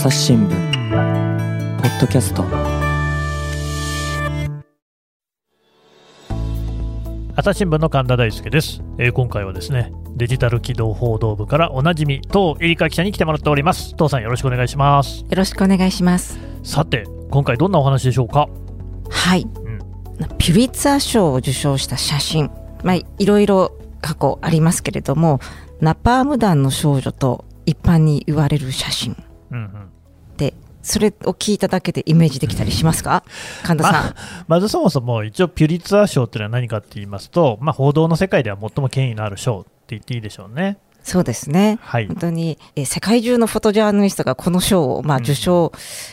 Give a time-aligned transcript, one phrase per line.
[0.00, 0.50] 朝日新聞
[1.82, 2.44] ポッドキャスト。
[7.34, 13.96] 朝日新聞の神田大輔です、えー今回はですねデジタル機動報道部からおなじみ当エリカ記者に来てもらっております。
[13.96, 15.22] 当さんよろしくお願いします。
[15.22, 16.38] よろしくお願いします。
[16.62, 17.02] さて
[17.32, 18.48] 今回どんなお話でしょうか？
[19.10, 19.42] はい。
[19.42, 19.48] ん。
[20.38, 22.52] ピュリッツァー賞を受賞した写真。
[22.84, 25.40] まあ、いろいろ過去ありますけれども、
[25.80, 29.16] ナパーム弾の少女と一般に言われる写真
[29.50, 29.70] うんうん
[30.36, 33.24] で、それを聞いただけでイメージできたりしますか？
[33.64, 34.14] 神田さん。
[34.46, 41.78] まずそもそも一応ピュリッツァー賞っていうのは何かって言いますと、まあ、報道の世界では最も権威のある賞って言っていいでしょうねそうですね。
[41.82, 45.72] はい本当に、えー世界中のフォトジャーナリストがこの賞を、まあ、うん受賞、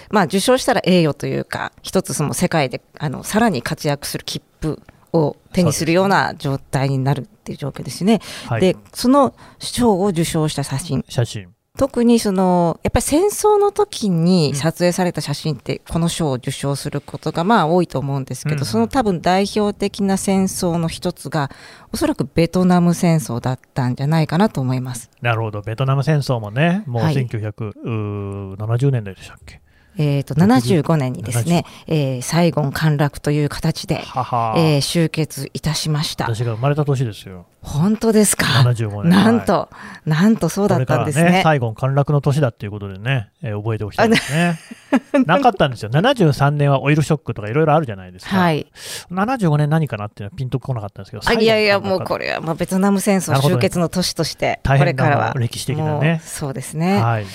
[0.10, 4.82] まあ、受賞したら栄誉というか、一つその世界で、あの、さらに活躍する切符
[5.14, 8.22] を手にするような状態になるっていう状況ですね。
[8.48, 11.06] はいで、その賞を受賞した写真。
[11.10, 18.62] 写真特にその、やっぱり戦争の時に撮影された写真って、この賞を受賞することがまあ多いと思うんですけど、うん。
[18.62, 21.52] うんその多分代表的な戦争の一つが、
[21.94, 25.10] おそらくベトナム戦争だったんじゃないかなと思います。
[25.22, 25.62] なるほど。
[25.62, 27.16] ベトナム戦争もねもうはい。
[27.16, 29.62] 1970年代でしたっけ？
[29.98, 36.26] えっ、と、75年にですね、えー、サイゴン陥落という形で、はは、えー終結いたしました。
[36.26, 39.70] 私が生まれた年ですよ本当ですか？75年なんと、
[40.06, 41.32] なんとそうだったんですね。
[41.32, 44.60] ね、サイゴン陥落の年だっていうことでね、えー覚えておきたいですね。
[45.26, 45.90] なかったんですよ。
[45.90, 48.38] 73年はオイルショックとかいろいろあるじゃないですか。
[48.38, 48.68] はい。
[49.12, 55.34] 75年何かなっていうのはピンとこなかったんですけど、あいやいや、もうれこれはもうベトナム戦争終結の年として、これからは。
[55.36, 56.22] 歴史的なね。
[56.24, 57.02] そうですね。
[57.02, 57.26] はい。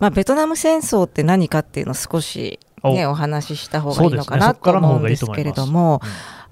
[0.00, 6.00] まあ、ベトナム戦争って何かっていうのを少し、ね、おお話しした方がいいのかなと思うんですけれども、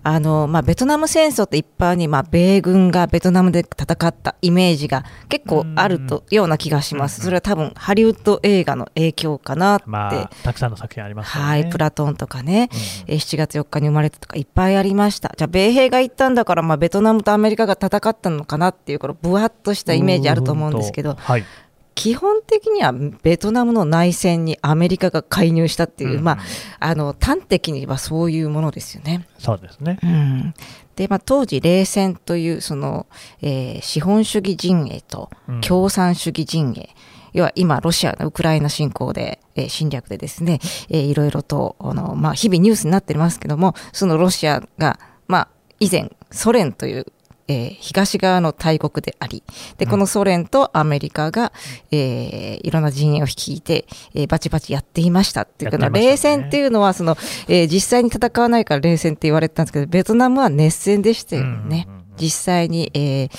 [0.04, 7.20] あの、まあ、ベトナム戦争って一般に、まあ、米軍がベトナムで戦ったイメージが結構あると、ような気がします。
[7.20, 9.84] うんそれは多分、ハリウッド映画の影響かなって。
[9.86, 11.42] まあ、たくさんの作品ありますね。
[11.42, 12.78] はい、プラトンとかね、うん
[13.14, 15.32] えー7月4日に生まれたとかいっぱいありました。
[15.36, 21.44] じゃあ、米兵が行ったんだから、まあ、ベトナムとアメリカが戦ったのかなっていう、このぶわっとしたイメージあると思うんですけど、はい。
[21.94, 26.38] 基本的にはベトナムの内戦にアメリカが介入したっていう、うんまあ、
[26.80, 29.26] あの端的にはそういうものですよね。
[29.38, 29.98] そうですね。
[30.02, 30.54] うん、
[30.96, 33.06] で、まあ、当時冷戦というその、
[33.42, 36.90] えー資本主義陣営とうん共産主義陣営、
[37.32, 45.48] 要は今ロシアのウクライナ侵攻で、えー侵略でですね、えーいろいろとあの、まあ、日々ニュースになってますけどもそのロシアが、まあ、
[45.80, 47.06] 以前ソ連という
[47.48, 49.42] えー東側の大国であり、
[49.78, 51.52] で、このソ連とアメリカが、
[51.90, 56.00] えーいろんな陣営を率いて、えーバチバチやっていましたっていうか、ね。
[56.00, 57.16] 冷戦っていうのは、その、
[57.48, 61.86] えー実際に戦わないから冷戦って言われてたんですけど、ベトナムは熱戦でしたよね。
[61.88, 63.30] うんうんうん実際に、えー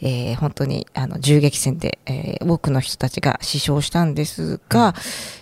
[0.00, 4.94] えー本当にあの銃撃戦で、えー多くの人たちが死傷したんですが、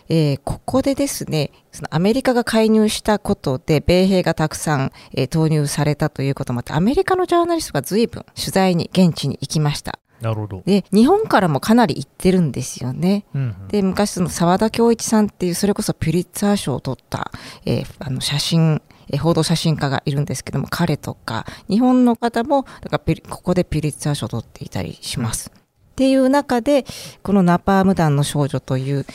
[0.09, 9.99] えーここでですね、そのアメリカが介入したことで、米兵がたくさん、えー投入されたということもあって、アメリカのジャーナリストが随分取材に現地に行きました。
[10.21, 10.63] なるほど。
[10.65, 13.25] で、日本からもかなり行ってるんですよね。
[13.35, 17.33] うんうんで、昔その沢田恭一さんっていう、それこそピュリッツァー賞を取った、
[17.67, 18.81] えーあの写真、
[19.12, 25.53] えー報道写真家がいるんですけども、彼とか、日本の方も、だからここでピュリッツァー賞を取っていたりします。
[25.55, 26.84] っていう中で、
[27.23, 29.06] このナパーム弾の少女という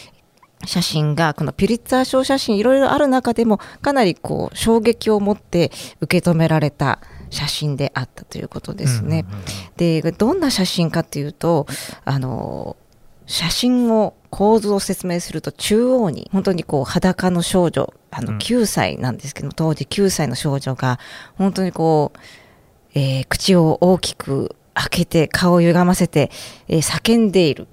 [0.65, 9.25] 写真が、このピュリッツァー賞写真いろいろある中でも、かなりこう、衝撃を持って受け止められた写真であったということですね。
[9.27, 9.45] うんうんうん
[9.77, 11.67] でどんな写真かっていうと
[12.03, 12.77] あの
[13.27, 18.37] 写真を構図を説明すると中央に本当にこう裸の少女あのうん。
[18.39, 20.97] 9歳なんですけど、当時9歳の少女が
[21.37, 22.19] 本当にこう、
[22.95, 26.31] えー口を大きく開けて顔を歪ませて、
[26.67, 27.67] えー叫んでいる。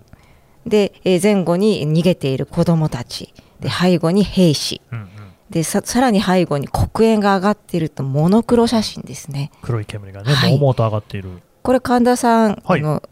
[0.66, 3.32] で、えー前後に逃げている子供たち。
[3.60, 4.82] で背後に兵士。
[4.90, 5.08] うんうん。
[5.50, 9.52] でささらに背後に黒煙が上がっているとモノクロ写真ですね。
[9.62, 10.50] 黒い煙がね、はい。
[10.52, 11.30] もうもうと上がっている。
[11.62, 12.80] これ神田さん、はい。
[12.80, 13.02] あの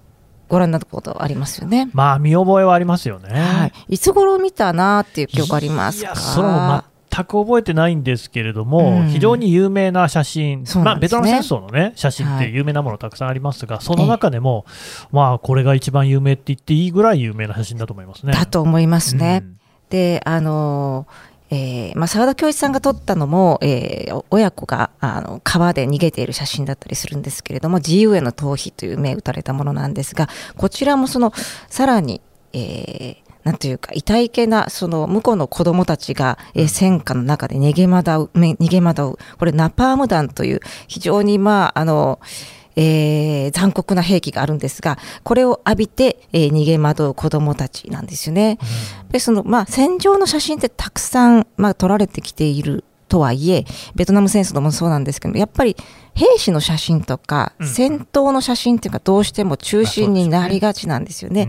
[0.53, 1.89] ご覧になったことありますよね。
[1.95, 3.41] まあ、見覚えはありますよね。
[3.41, 3.73] はい。
[3.89, 6.09] いつ頃見たなっていう記憶ありますか？
[6.09, 14.67] いや、それも全く覚えてないんですけれども、うん非常に有名な写真、まあ、ベトナム戦争のね、写真っはいて有名なものたくさんありますが、その中でも、
[15.11, 18.35] まあ、これが一番有名って言っていいぐらい有名な写真だと思いますね。
[18.35, 19.41] だと思いますね。
[19.43, 21.07] うんで、あの
[21.53, 31.33] えーまあ、沢田教一さんが撮ったのも、えー親子があの川で逃げている写真だったりするんですけれども自由への逃避という銘打たれたものなんですがこちらもその
[31.69, 32.21] さらに、
[32.53, 42.21] えーなんというか痛いけなその向こうの子供たちが、えー戦火の中で逃げ惑うめ逃げ惑うこれナパーム弾という非常にまああの
[42.77, 48.59] えー残酷な兵器があるんですが、これを浴びて、えー逃げ惑う子供たちなんですよね。
[49.11, 55.77] でそのまあ、戦場の写真ってたくさん、まあ、撮られてきているとはいえベトナム戦争でもそうなんですけどやっぱり
[56.15, 61.49] 兵士の写真とか、うん戦闘の写真っていうのがどうしても中心になりがちなんですよね。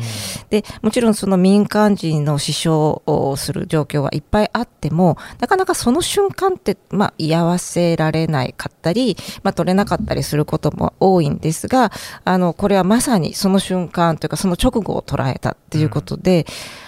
[0.49, 11.91] でもちろんその民間人の死傷をする状況はいっぱいあってもなかなかその瞬間って、まあ、居合わせられないかったり、まあ、取れなかったりすることも多いんですが
[12.23, 16.45] あのこれはまさにその瞬間というかその直後を捉えたっていうことで、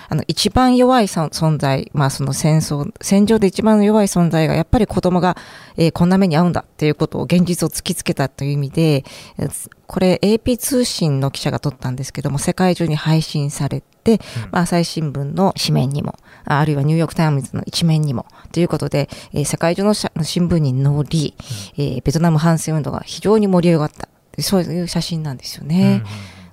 [0.10, 5.38] あの一番弱い存存在、まあ、その戦争戦場で一番弱い存在がやっぱり子供が、
[5.78, 9.04] えーこんな目に遭うんだっていうことを現実を突きつけたという意味で
[9.38, 14.19] えーこれ AP 通信の記者が撮ったんですけども世界中に配信されて、
[14.52, 21.36] まあ、朝日新聞の紙面にもああるいはニューヨーク・タイムズの一面にもということで、えー世界中の新聞に載り、
[21.78, 24.10] えーベトナム反戦運動が非常に盛り上がった
[24.42, 26.04] そういう写真なんですよね。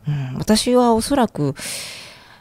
[0.06, 1.54] うん、私はおそらく、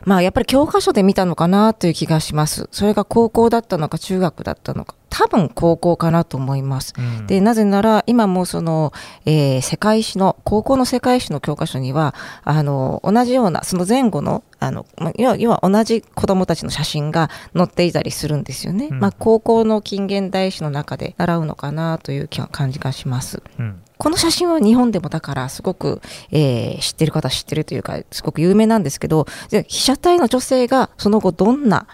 [0.06, 2.68] まあやっぱり教科書で見たのかなという気がします。
[2.71, 4.95] それが高校だったのか中学だったのか。
[5.09, 6.94] 多分高校かなと思います。
[7.27, 8.94] で、なぜなら今もその、
[9.25, 18.88] えー世界史の、高校の世界史の教科書には、あの、同じような、その前後の、あの、まあ要は要は同じ子供たちの写真が載っていたりするんですよね。
[18.89, 23.44] うんまあ高校の近現代史の中で習うのかなという感じがします。
[23.59, 26.01] うんこの写真は日本でもだからすごく、
[26.31, 31.86] えー知ってる方は知ってるというかすごく有名なんですけどで被写体の女性がその後どんな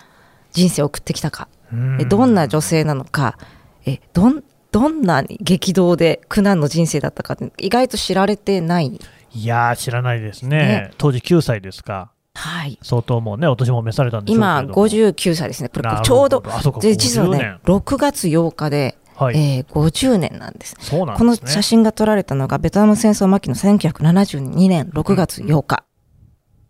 [0.51, 1.49] 人生を送ってきたか、
[1.99, 3.37] えどんな女性なのか。
[3.85, 7.33] えどんどんな激動で苦難の人生だったか。
[7.33, 8.99] って意外と知られてない。
[9.33, 10.57] いやー知らないですね。
[10.57, 10.91] ね。
[10.97, 12.11] 当時9歳ですか。
[12.33, 12.77] はい。
[12.81, 14.75] 相当もうねお年も召されたんで今ども。
[14.87, 15.69] 59歳ですね。
[15.69, 16.41] ちょうど
[16.81, 17.75] で実は50ね年。
[17.79, 20.75] 6月8日で、はい、えー50年なんです。
[20.79, 25.83] そうなんこの写真が撮られたのがベトナム戦争末期の1972年6月8日。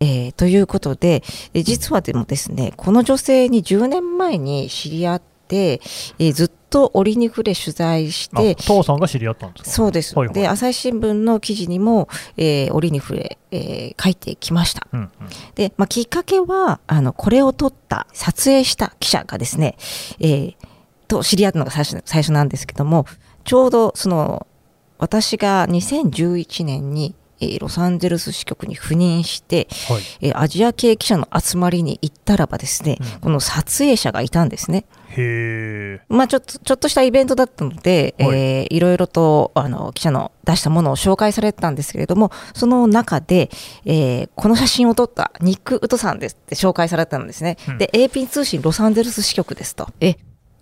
[0.00, 1.22] えーということで、
[1.54, 5.80] え実はでもですね、この女性に10年前に知り合って、
[6.18, 9.70] えーずっと折に触れ取材して、あ父さんが知り合ったんですか？
[9.70, 10.14] そうです。
[10.16, 14.86] はいはいで、朝日新聞の記事にも、えー折に触れ、えー書いてきました。
[14.92, 15.10] うんうん
[15.56, 19.76] で、まあ、きっかけは、あの、これを撮った、撮影した記者がですね、
[20.20, 20.54] えー
[21.08, 23.06] と知り合ったのが最初最初なんですけども、
[23.44, 24.46] ちょうどその、
[24.98, 34.86] 私が2011年に、えーロサンゼルス支局に赴任して、はいえーアジア系記者の集まりに行ったらばですね、うんこの撮影者がいたんですね。
[35.10, 43.50] へえまあちょっと、ちょっとしたイベントだったので、はいえーいろいろと、あの、記者の出したものを紹介されてたんですけれども、その中で、
[43.84, 47.56] えーこの写真を撮ったニック・ウトさんですって紹介されたんですね。
[47.68, 49.88] うんで、AP 通信ロサンゼルス支局ですと。
[50.00, 50.16] え、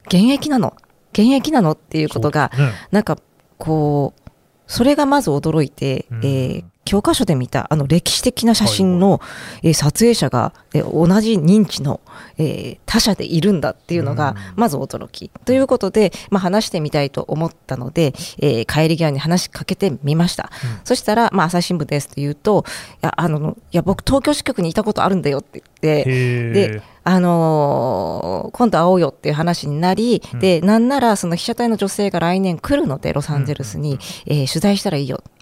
[0.07, 0.77] 現役なの？
[1.13, 1.73] 現役なの？
[1.73, 2.73] っていうことが、ね。
[2.91, 3.19] なんか、
[3.59, 4.31] こう、
[4.67, 6.19] それがまず驚いて、うん。
[6.25, 9.21] えー教科書で見たあの歴史的な写真の、
[9.63, 12.01] えー撮影者が、えー同じ認知の、
[12.39, 15.31] えー他者でいるんだっていうのが、うんまず驚き。
[15.45, 20.51] ということで、まあ、話してみたいと思ったので、えー帰り際に話しかけてみました。
[20.65, 35.17] うんそしたら、まあ、朝日新聞ですって言うと、いや、あの、いや、僕、東京支局にいたことあるんだよって言って、へであのー今度会おうよっていう話になり、うんで、なんならその被写体の女性が来年来るので、ロサンゼルスに、えー取材したらいいよ。
[35.17, 35.36] ほうほう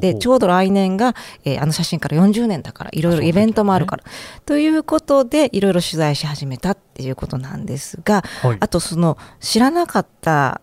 [0.00, 1.14] で、ちょうど来年が、
[1.44, 4.04] えーあの写真から40年だから、いろいろイベントもあるから。
[4.46, 10.60] ということで、いろいろ取材し始めたっていうことなんですが、はいあとその知らなかった、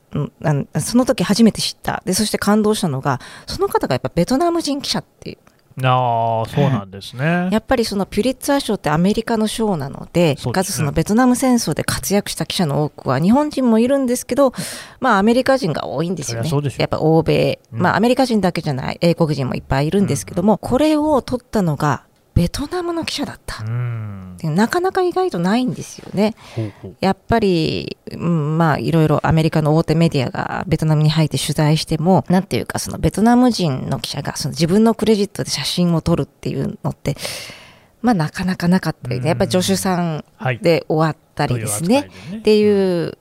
[0.79, 2.01] その時初めて知った。
[2.05, 5.37] で、そして感動したのが、その方がやっぱベトナム人記者っていう。
[5.83, 7.49] ああそうなんですね。
[7.51, 10.53] やっぱりそのピュリッツァー賞ってアメリカの賞なので、ですね。
[10.53, 14.53] かつそのベトナム戦争で活躍した記者の多くは日本人もいるんですけど、
[15.01, 16.49] まあアメリカ人が多いんですよね。
[16.77, 17.81] やっぱ欧米、うん。
[17.81, 22.03] まあアメリカ人だけじゃない、英国人もいっぱいいるんですけども、これを取ったのが
[22.35, 23.63] ベトナムの記者だった。
[23.63, 26.35] なかなか意外とないんですよね。
[26.99, 37.15] やっぱり、うん、まあいろいろアメリカの大手メディアがベトナムに入って取材しても、なんていうかそのベトナム人の記者がその自分のクレジットで写真を撮るっていうのって、
[38.01, 42.03] まあなかなかなかったりうんね、やっぱり助手さんはいで終わったりですね。
[42.03, 43.13] といっていう、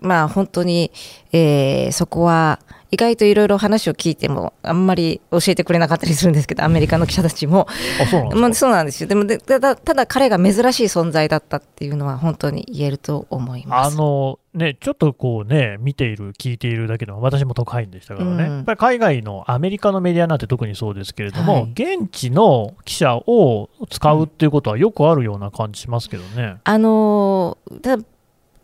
[0.00, 0.90] まあ本当に、
[1.32, 2.58] えーそこは
[2.92, 7.66] 意外といろいろ話を聞いてもあんまり教えてくれなかったりするんですけど、アメリカの記者たちも。
[7.98, 8.40] あそうなんですか？
[8.40, 9.08] まあ、そうなんですよ。
[9.08, 13.94] でもでただ、ただ彼が珍しい存在だったっていうのは本当に言えると思います。
[13.94, 26.56] あのね、ちょっとこうね、見ている、聞いているだけでも、私も特派員でしたからね、うんやっぱり海外のアメリカのメディアなんて特にそうですけれども、はい現地の記者を使うっていうことはよくあるような感じしますけどね。
[26.64, 27.56] あの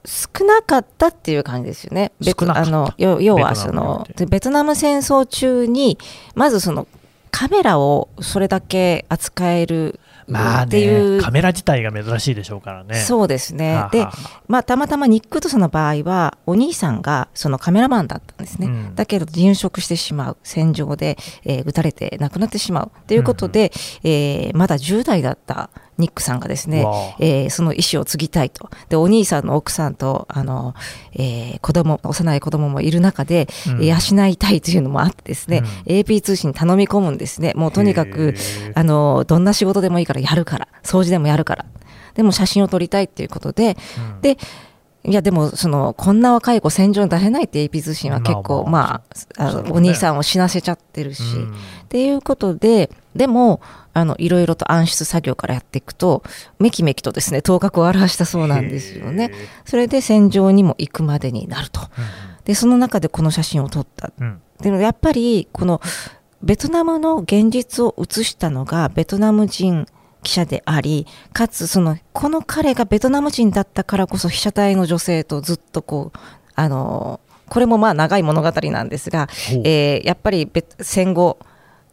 [0.09, 2.13] 少なかったっていう感じですよね。
[2.49, 5.99] あの要要はそのベトナム戦争中に
[6.35, 6.89] まずその
[7.31, 11.17] カメラをそれだけ扱えるまあっていう。
[11.17, 12.95] ね、カメラ自体が珍しいでしょうからね。
[12.97, 13.75] そうですね。
[13.75, 14.13] ははあ
[14.47, 18.95] まあ、たまたまニック・ウトソンの場合はお兄さんがそのカメラマンだったんですね、うん。
[18.95, 20.37] だけど殉職してしまう。
[20.43, 22.91] 戦場で、えー撃たれて亡くなってしまう。
[23.07, 23.73] ということで、
[24.05, 26.87] えーまだ10代だったニックさんがですね
[27.19, 28.71] えーその意思を継ぎたいと。
[28.89, 30.75] でお兄さんの奥さんとあの、
[31.13, 33.85] えー子供幼い子供もいる中で、うん。
[33.85, 37.53] 養いたいというのもあってですね、AP 通信に頼み込むんですね。
[37.57, 38.35] もうとにかく
[38.75, 41.67] あのどんな仕事でもいいからやるから掃除でもやるから。
[42.15, 43.77] でも写真を撮りたいっていうことで
[44.15, 44.21] うん。
[44.21, 44.39] で
[45.05, 49.03] いやでもそのこんな若い子戦場に出せないって AP 通信は結構まあ
[49.39, 51.55] まあお兄さんを死なせちゃってるし、うん
[51.89, 53.63] っていうことででも
[53.95, 56.23] あのいろいろと暗出作業からやっていくと
[56.59, 59.33] めきめきとですね頭角を現したそうなんですよね。
[59.65, 61.81] それで戦場にも行くまでになると。
[62.45, 64.13] でその中でこの写真を撮った。
[64.21, 64.25] う
[64.61, 65.81] でもやっぱりこの
[66.43, 69.87] ベトナムの現実を映したのがベトナム人
[70.23, 76.19] 記者でありかつそのこの彼がベトナム人だったからこそ被写体の女性とずっとこう
[76.55, 79.29] あのこれもまあ長い物語なんですが、
[79.65, 81.39] えーやっぱりベ戦後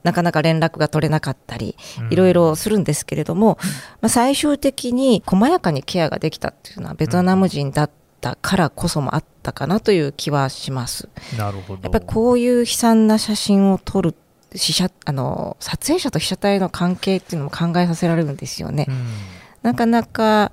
[0.04, 3.58] なかなか連絡が取れなかったりうんいろいろするんですけれども、
[4.02, 7.90] まあ、最終的に細やかにケアができたっていうのはベトナム人だっ
[8.22, 11.10] たからこそもあったかなという気はします。
[11.38, 11.80] なるほど。
[11.84, 14.16] やっぱりこういう悲惨な写真を撮る
[14.56, 18.86] 死者あの撮影者と被写体の関係っていうのも考えさせられるんですよね。
[18.90, 19.06] うん
[19.64, 20.52] なかなか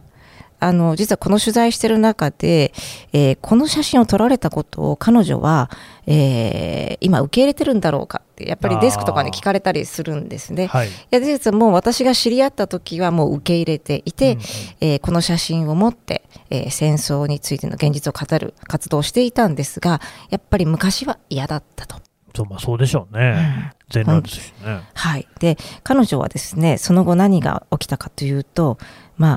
[0.58, 2.72] あの実はこの取材してる中で、
[3.12, 5.68] えーこの写真を撮られたことを彼女は、
[6.06, 10.68] えー今受け入れてるんだろうかってやっぱりデスクとかに聞かれたりするんですね。
[10.68, 10.88] はい。
[10.88, 14.44] いや事実はもう私が知り合った時はもう受け入れていて、うんうん
[14.80, 21.96] えーこの写真を持って、えー戦争についての現実を語る活動をしていたんですがやっぱり昔は嫌だったと。
[22.34, 23.72] そうまあそうでしょうね。
[23.90, 24.82] 全裸ですしね。
[24.94, 28.78] はい、で彼女はですねその後何が起きたかというと
[29.16, 29.32] まあ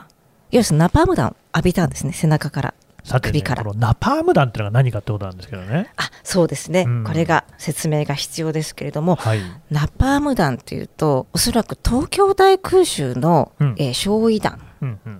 [0.51, 2.73] いわゆるナパーム弾を浴びたんですね背中から
[3.03, 5.91] さて、ね、首からこのナパーム弾っていうのが何かってことなんですけどね。
[5.97, 9.39] あそうですね、うんこれが説明が必要ですけれどもはい。
[9.69, 14.59] ナパーム弾というとおそらく東京大空襲の、うんえー焼夷弾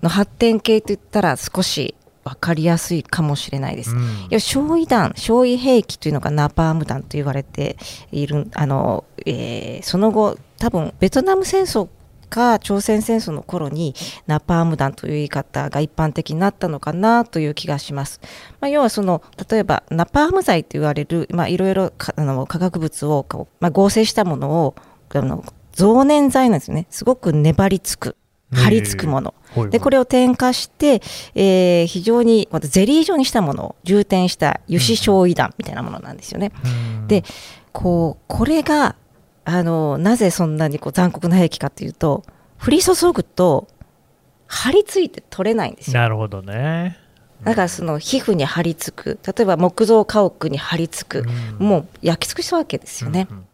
[0.02, 1.94] の発展系といったら少し
[2.26, 3.94] 分かりやすいかもしれないです。
[3.94, 7.76] うんいや焼夷弾、焼夷兵器というのがナパーム弾と言われて
[8.10, 11.88] いる、あのえーその後、多分ベトナム戦争
[12.28, 13.94] か朝鮮戦争の頃に
[14.26, 18.20] ナパーム弾という言い方が一般的になったのかなという気がします。
[18.60, 24.74] まあ、要はその例えばナパーム剤と言われる、まあ、いろいろかあの化学物をこう、まあ、合成したものを
[25.14, 26.86] あの増粘剤なんですよね。
[26.90, 28.16] すごく粘りつく、
[28.52, 29.34] 張り付くもの。
[29.70, 31.00] でこれを添加して、
[31.34, 36.52] えー非常にまたゼリー状にしたものを充填した油脂焼夷弾みたいなものなんですよね。
[36.64, 36.68] う
[37.04, 37.24] んで
[37.72, 38.96] こうこれが
[39.44, 42.24] あのなぜそんなにこう残酷な兵器かというと
[42.64, 43.68] 降り注ぐと
[44.46, 46.00] 張り付いて取れないんですよ。
[46.00, 46.98] なるほどね。
[47.44, 51.28] だからその皮膚に張り付く例えば木造家屋に張り付く、
[51.60, 53.28] うんもう焼き尽くしたわけですよね。
[53.30, 53.44] うんうん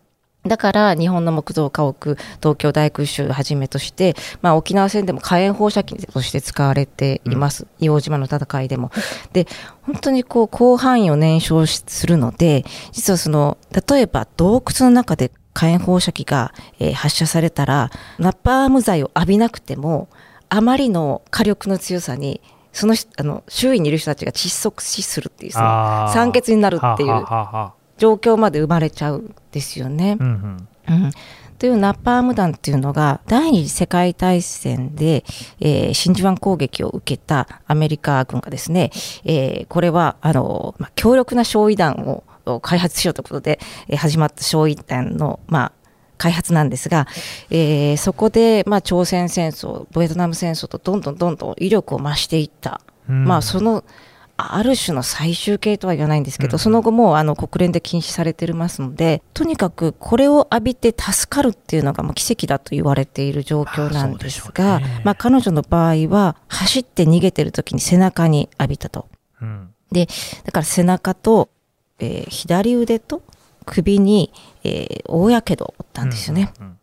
[0.45, 8.91] だから日本の木造家屋東京大空襲をはじめとして、まあ、沖縄戦でも火炎放射器として使われています、硫黄島の戦いでも。
[9.33, 9.47] で
[9.83, 13.57] 本当にこう広範囲を燃焼しするので実はその
[13.89, 20.09] 例えば洞窟の中で火炎放射器が、えー発射されたらナパーム剤を浴びなくても
[20.49, 22.41] あまりの火力の強さに
[22.73, 27.11] その人あの周囲にいる人たちが窒息死するっていう酸欠になるっていう。
[27.11, 30.17] はははは状況まで生まれちゃうんですよね。
[30.19, 31.11] うんうんうん、
[31.57, 35.25] というナパーム弾っていうのが第二次世界大戦で、
[35.61, 38.91] えー真珠湾攻撃を受けたアメリカ軍がですね、
[39.25, 45.73] えーこれはあの、まあ、強力な焼夷弾をを開発しようということで、えー始まった焼夷弾の、まあ、
[46.19, 47.07] 開発なんですが、
[47.51, 52.81] えーそこで、まあ、朝鮮戦争ベトナム戦争とどんどんどんどん威力を増していった。
[53.09, 53.85] うんまあその
[54.51, 69.09] ある種の最終形とは言わないんですけど、うんその後もうあの国連で禁止されてますのでとにかくこれを浴びて助かるっていうのがもう奇跡だと言われている状況なんですがねまあ、彼女の場合は走って逃げてる時に背中に浴びたと。
[69.41, 70.09] うんで
[70.45, 71.51] だから背中と、
[71.99, 73.23] えー左腕と
[73.67, 74.33] 首に、
[74.65, 76.53] えー大やけどを負ったんですよね。
[76.61, 76.79] うんうん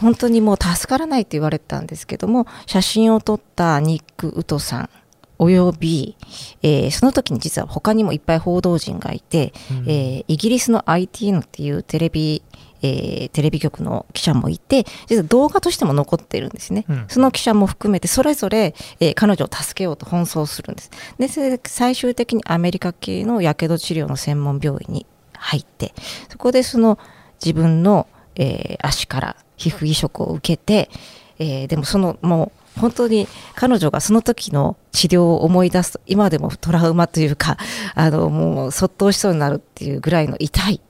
[0.00, 4.90] 本当にもう助からないと言われてたんですけども写真を撮ったニック・ウトさん
[5.38, 6.16] および、
[6.62, 9.76] えーその時に実は他にもいっぱい報道陣がいて、うん。
[9.88, 12.42] えーイギリスの ITN っていうテレビ、
[12.82, 17.04] えーテレビ局の記者もいて実は動画としても残ってるんですね、うん。
[17.08, 20.90] その記者も含めてそれぞれ、えー彼女を助けようと奔走するんです。
[21.18, 25.94] で最終的にアメリカ系のやけど治療の専門病院に入って
[26.28, 26.98] そこでその
[27.44, 30.90] 自分の、えー足から皮膚移植を受けて、
[31.38, 37.56] えーでもそのもう本当に彼女がその時の治療を思い出すと今でもトラウマというか
[37.94, 40.80] あのもうそっとしそうになるっていうぐらいの痛い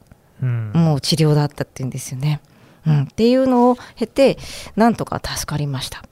[0.42, 2.40] うんもう治療だったっていうんですよね。
[2.86, 4.38] うん、っていうのを経て
[4.76, 6.02] なんとか助かりました。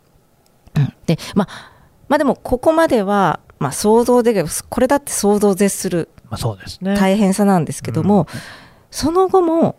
[0.75, 1.73] うん、でまあ
[2.09, 6.97] まあでもここまでは、まあ、想像でこれだって想像を絶するまあ、そうですね。
[6.97, 8.26] 大変さなんですけども、
[8.90, 9.76] その後も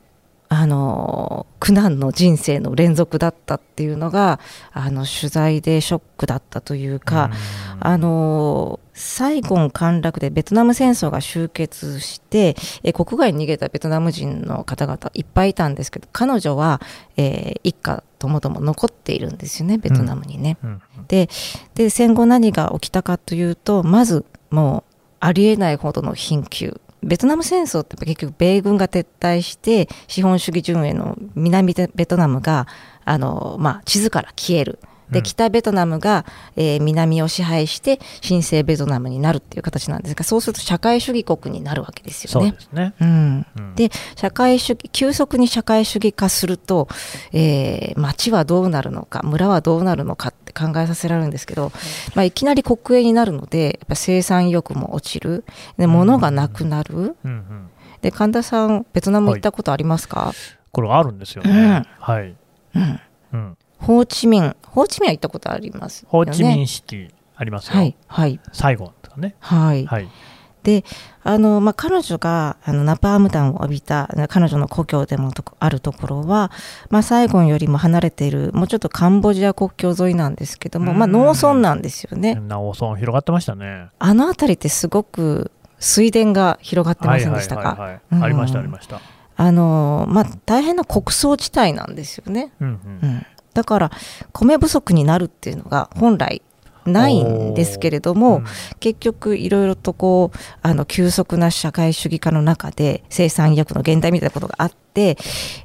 [0.49, 4.39] あの苦難の人生の連続だったっていうのが
[4.71, 7.87] あの取材でショックだったというか、うん。
[7.87, 16.81] あのサイゴン陥落でベトナム戦争が終結してえ国外に逃げたベトナム人の方々いっぱいいたんですけど彼女は、
[17.15, 20.57] えー一家ともとも残っているんですよねベトナムにね。
[20.63, 20.81] うん。
[21.07, 21.29] で
[21.75, 32.67] で戦後何が起きたかというとまずもうありえないほどの貧窮ベトナム戦争って結局米軍が撤退して資本主義順営の南ベトナムが
[33.05, 34.79] あの、まあ、地図から消える。
[35.11, 35.23] でうん。
[35.23, 42.49] 北ベトナムが、えー南を支配して新生ベトナムになるっていう形なんですがそうすると社会主義国になるわけですよね。
[42.49, 42.61] そうで。
[42.61, 42.93] すね。
[42.99, 43.75] うん、うん。
[43.75, 46.87] で社会主義急速に社会主義化すると、
[47.33, 51.71] えー町はどうなるのか村はどうなるのかって考えさせられるんですけど、
[52.15, 55.43] まあ、いきなり国営になるのでやっぱ生産意欲も落ちる。
[55.77, 57.15] で物がなくなる、
[58.01, 60.33] で神田さんベトナム行ったことありますか、
[60.71, 61.51] これあるんですよね。
[61.51, 61.85] うん。
[61.99, 62.35] はい。
[62.75, 62.99] うん、
[63.33, 63.57] うん。
[63.87, 67.77] ホーチミンホーチミンは行ったことありますよねホーチミンシティありますよ。
[67.77, 69.35] はいはいサイゴンとかね。
[69.39, 70.09] はい、はい。
[70.63, 70.83] で
[71.23, 76.51] あの、まあ、彼女があのナパーム弾を浴びた彼女の故郷でもあるところは、
[76.89, 82.35] まあ、サイゴンよりも離れているもうちょっとカンボジア国境沿いなんですけども、まあ、うん農村なんですよね。
[82.35, 83.87] なおそん広がってましたね。
[83.99, 88.99] あの辺りってすごく水田が広がってませんでしたか、はいはいはいはいうんありましたありました。
[89.39, 93.25] あのまあ、大変な穀倉地帯なんですよね、うんううんん、
[93.57, 93.91] だから
[94.33, 96.43] 米不足になるっていうのが本来
[96.85, 98.45] ないんですけれども、うん
[98.79, 105.17] 結局いろいろとこうあの急速な社会主義化の中で生産意欲の減退みたいなことがあって、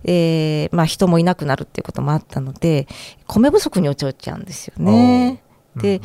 [0.05, 2.88] えーまあ、人もいなくなるっていうこともあったので
[3.26, 5.42] 米不足に陥っちゃうんですよね。
[5.76, 6.02] でうん。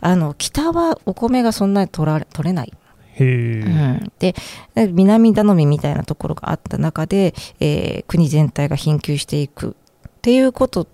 [0.00, 2.72] あの北はお米がそんなに取られ取れない。
[3.20, 4.34] うん、で
[4.76, 9.76] 南頼みみたいなところがあった中で、えー国全体が貧窮していく
[10.08, 10.90] っていうことと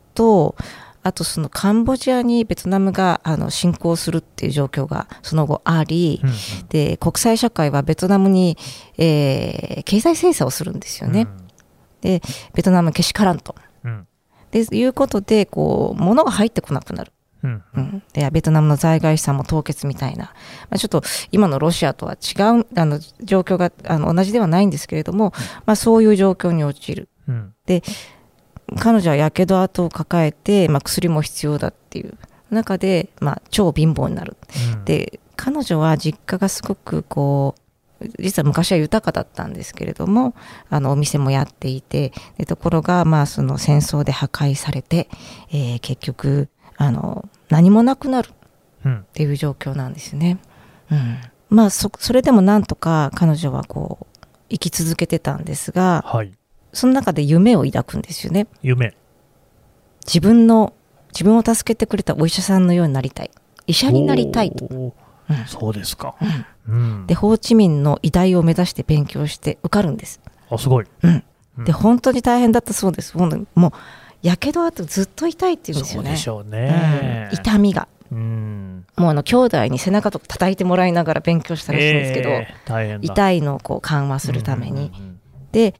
[1.07, 6.33] あとそのカンボジアにベトナムがあの侵攻するっていう状況がその後あり、うん
[6.69, 8.59] で国際社会はベトナムに、
[8.99, 11.29] えー経済制裁をするんですよね。。
[12.03, 12.21] ベ
[12.63, 13.55] トナムけしからんと。
[13.85, 14.07] うん。
[14.51, 17.13] でいうことでこう物が入ってこなくなる、
[17.45, 17.83] うんううん。
[17.85, 20.33] ん、でベトナムの在外資産も凍結みたいな、ま
[20.71, 25.33] あ、ちょっと今のロシアとは違うあの状況があの同じではないんですけれども、
[25.67, 27.09] まあ、そういう状況に陥る。
[27.29, 27.55] うん
[28.79, 32.19] 彼女はやけど跡を抱えて、まあ、薬も必要だっていう。
[32.51, 34.37] 中で、まあ、超貧乏になる。
[34.75, 34.85] うん。
[34.85, 37.55] で彼女は実家がすごくこ
[38.01, 40.35] う実は昔は豊かだったんですけれども
[40.71, 45.09] あのお店もやっていてでところがまあその戦争で破壊されて、
[45.51, 46.49] えー結局
[46.79, 48.31] あの何もなくなる
[48.85, 48.99] うん。
[49.01, 50.39] っていう状況なんですよね。
[50.91, 56.33] うん、まあそそれでもなんとか彼女はこう生き続けてたんですがはい。
[56.77, 58.47] その中で夢を抱くんですよね。
[58.63, 58.95] 夢。
[60.07, 60.75] 自分の
[61.09, 63.31] 自分を助けてくれたお医者さんのようになりたい
[63.67, 64.67] 医者になりたいと。
[64.67, 64.93] うん
[65.49, 66.15] そうですか。
[66.69, 67.15] うんうんで。
[67.15, 70.21] ホーチミンの医大を目指して勉強して受かるんです。
[70.51, 70.87] あすごい。
[71.03, 71.25] うん
[71.59, 73.17] うんで本当に大変だったそうです。
[73.17, 73.73] もう
[74.23, 76.09] やけどあとずっと痛いって言うんですよね。
[76.09, 77.31] そうでしょうね。
[77.33, 78.87] うん痛みがうん。
[78.97, 83.13] もうあの兄弟に背中とか叩いてもらいながら勉強したらしいんですけど、えー大変だ。
[83.13, 85.21] 痛いのをこう緩和するために、うんうん
[85.53, 85.75] で、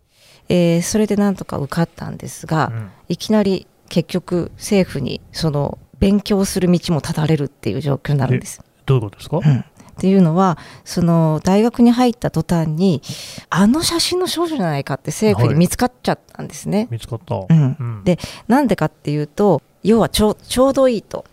[0.49, 2.75] えーそれでなんとか受かったんですが、うん。
[2.75, 8.61] うんいきなり結局政府にその勉強する道も断たれるっていう状況になるんです。
[8.85, 9.39] どういうことですか？
[9.39, 9.61] うん。
[9.61, 9.65] っ
[9.97, 13.01] ていうのはその大学に入った途端に
[13.49, 16.89] あの写真の少女じゃないかって政府に見つかっちゃったんですね。
[16.91, 17.37] 見つかった。
[17.37, 17.77] うん。
[17.79, 18.03] うん。
[18.05, 21.25] でなんでかっていうと要はちょうちょうどいいと。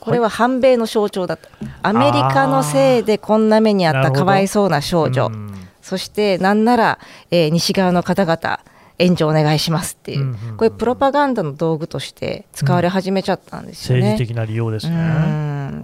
[0.00, 1.48] これは反米の象徴だと、
[1.82, 5.54] アメリカのせいでこんな目にあったかわいそうな少女、うん
[5.92, 6.98] そしてなんなら、
[7.30, 8.60] えー西側の方々
[8.98, 14.12] 援助お願いしますっていう、うんうんうんこれプロパガンダの道具として使われ始めちゃったんですよね。
[14.12, 14.96] 政治的な利用ですね。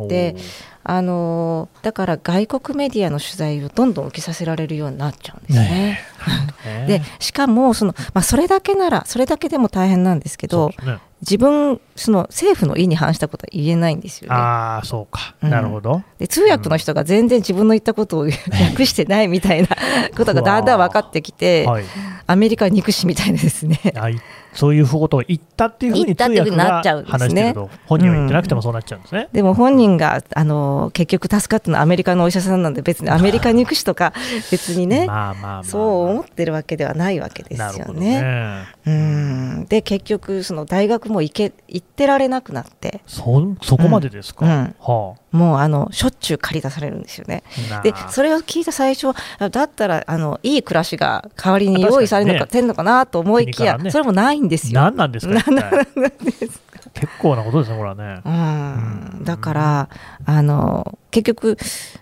[0.00, 0.08] うん。
[0.08, 0.34] で
[0.88, 6.00] あのーだから外国メディアの取材をどんどん受けさせられるようになっちゃうんですね。
[6.64, 10.98] ねでしかもその、まあ、それだけならそれだけでも大変なんですけどね。
[11.20, 14.36] 自分その政府の意に反したことは言えないんですよね。
[14.36, 16.02] ああそうか、うんなるほど。
[16.18, 18.20] で通訳の人が全然自分の言ったことを
[18.70, 19.68] 訳してないみたいな
[20.16, 21.84] ことがだんだん分かってきて、はい。
[22.26, 23.80] アメリカ憎しみたいなですね。
[23.96, 24.20] あい
[24.52, 27.18] そういうことを言ったっていうふうに言ったっていうふうになっちゃうんですね。
[27.18, 34.12] 話してると本人は言ってなくてもそうなっちゃうんですね、でも本人があの結局助かったのはアメリカのお医者さんなんで別にアメリカ憎しとか
[34.50, 35.64] 別にね、まあまあまあまあ。
[35.64, 38.22] そう思ってるわけではないわけですよね。
[38.22, 38.64] ね。
[38.86, 39.66] うん。
[39.66, 43.00] で結局その大学も行け行ってられなくなって。
[43.06, 44.52] そそこまでですか、うん。
[44.52, 44.74] うん。
[44.80, 47.42] はもうあのしょっちゅう借り出されるんですよね。
[47.72, 47.80] あ。
[47.82, 53.90] でなそれを聞いた最初あだったらあのいい暮らしが代わりに用意されるのか確かてんのかなと思いきや、ね。
[53.90, 54.80] それもないんですよ。
[54.80, 55.34] 何 なんですか？
[56.94, 58.20] 結構なことですねこれはね。
[58.24, 59.88] うん、だから
[60.24, 61.56] あの結局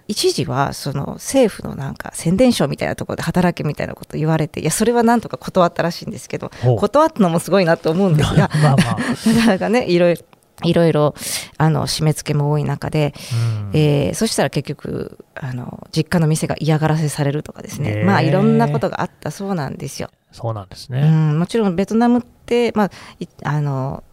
[0.08, 8.50] 一時はその政府のなんか宣伝省みたいなところで働けみたいなこと言われていやそれはなんとか断ったらしいんですけど断ったのもすごいなと思うんですが。
[8.62, 8.96] まあまあ、
[9.36, 10.22] なかなかねいろいろ
[10.64, 11.14] いろいろ
[11.58, 13.14] あの締め付けも多い中で、
[13.72, 13.78] うん。
[13.78, 20.10] えーそしたら結局あの実家の店が嫌がらせされるとかですね、へーまあいろんなことがあったそうなんですよ。
[20.32, 22.90] そうなんですうね、ん、もちろんベトナムって、まあ
[23.20, 24.04] いあの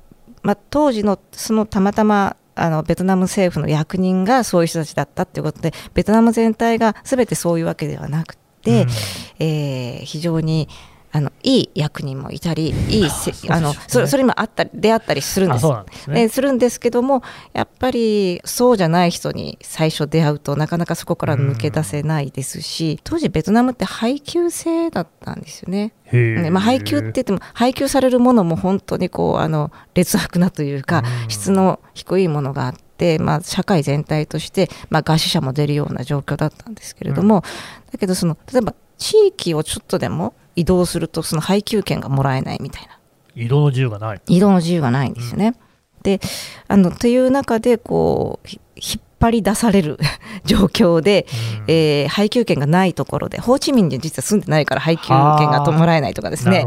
[0.42, 8.90] まあ、当時のそのたまたまあのベトナム政府の役人がそういう人たちだったっていうことでベトナム全体が全てそういうわけではなくて、うん。
[9.40, 10.68] えー非常に
[11.16, 15.66] あのいい役人もいたりいいせあのそれそれもあったり出会ったりするんです。
[15.68, 16.22] ですね。
[16.24, 17.22] でするんですけども
[17.54, 25.94] やっぱりそうじゃない人に最初出会うとなかなかそこから抜け出せないですし当時ベトナムって配給制だったんですよね。
[26.52, 31.30] まあ、配給って言っても配給されるものも本当にこうあの劣悪なというかうん。
[31.30, 37.44] 質の低いものがあって、まあ、社会全体として、まあ、餓死者も出るような状況だったんですけれども、
[37.92, 43.00] だけどその例えば地域をちょっとでも移動するとその配給権がもらえないみたいな。
[43.36, 45.56] 移動の自由がない移動の自由がないんですよね。
[46.04, 46.20] で
[46.68, 49.98] あのという中でこうひ引っ張り出される
[50.46, 51.26] 状況で、
[51.58, 51.64] うん。
[51.68, 55.16] えー配給権がないところでホーチミンに実は住んでないから配給権
[55.50, 56.66] がもらえないとかですね。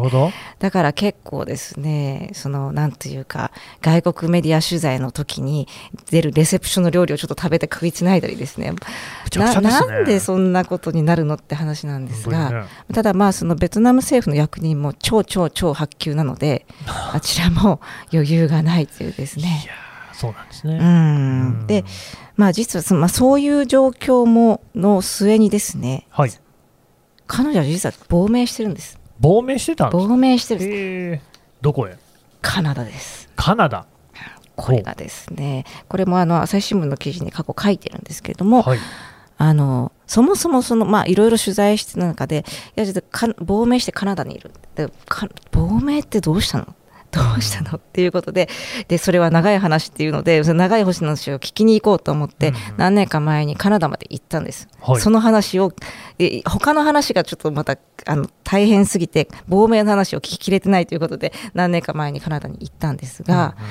[0.59, 3.51] だから結構ですねそのなんというか
[3.83, 5.69] 外国メディア取材の時に
[6.11, 8.73] 出るレセプションの料理をちょっと食べて食いつないだりですね。
[9.71, 9.95] すね。
[9.97, 12.63] なんでそんなことになるのって話なんですが、ね。
[12.93, 17.81] ただまあそのベトナム政府の役人も超超超発給なので あちらも
[18.13, 19.67] 余裕がないというですね
[20.17, 21.67] そうなんですうね、ん。
[21.67, 21.85] で
[22.37, 26.31] まあ実はその、まあ、そういう状況もの末にですねはい。
[27.27, 28.99] 彼女は実は亡命してるんです。
[29.21, 30.09] 亡命してたんですか？
[30.09, 31.25] 亡命してるんです。
[31.61, 31.97] どこへ？
[32.41, 33.29] カナダです。
[33.37, 33.87] カナダ。
[34.55, 38.79] これがですねこれもあの朝日新聞の記事に過去書いてるんですけれども、はい。
[39.39, 42.87] あのそもそもそのまあいろいろ取材してた中でいや
[43.41, 44.51] 亡命してカナダにいる。
[44.75, 46.75] でか亡命ってどうしたの？
[47.17, 47.79] どうしたの？
[47.79, 48.49] っていうことで
[48.89, 55.01] でそれは長い話っていうのでその長い星の話を聞きに行こうと思って、うん何年か前にカナダまで行ったんです、はい。
[55.01, 55.73] その話を
[56.19, 63.71] え他の話がちょっとまたあの大変すぎて亡命の話を聞ききれてないということで何年か前にカナダに行ったんですが、うんうん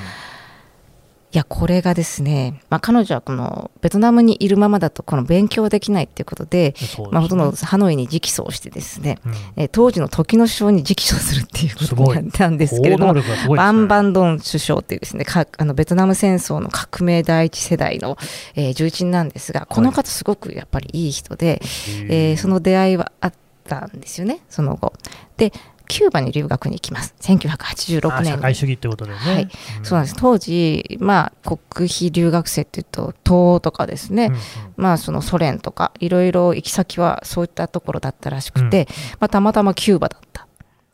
[1.32, 7.08] いやこれがですね、まあ、彼女はこのベトナムにいるままだとこの勉強できないっていうことで、ですね。
[7.10, 9.32] まあ、ほとんどハノイに直訴をしてですね、うん。
[9.56, 13.22] えー当時の時の首相に直訴するっていうことになったんですけれどもね。
[13.54, 18.16] バンバンドン首相っていうですねかあのベトナム戦争の革命第一世代の、
[18.54, 21.60] えー重鎮なんですがこの方すごくやっぱりいい人で、
[22.08, 23.32] えーその出会いはあっ
[23.64, 24.92] たんですよねその後。
[25.36, 25.52] で
[25.86, 27.14] キューバに留学に行きます。
[27.20, 29.48] 1986年社会主義ってことでね、はい。
[29.82, 30.16] そうなんです。
[30.16, 34.40] 当時、まあ、国費留学生っていうと東欧とかですね、うんうん。
[34.76, 38.88] まあ、そのソ連とかいろいろ行き先はそういったところだったらしくて、
[39.20, 40.46] まあ、たまたまキューバだった、